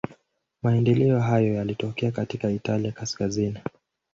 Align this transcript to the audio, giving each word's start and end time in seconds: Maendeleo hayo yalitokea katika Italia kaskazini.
Maendeleo 0.63 1.19
hayo 1.19 1.53
yalitokea 1.53 2.11
katika 2.11 2.49
Italia 2.51 2.91
kaskazini. 2.91 3.59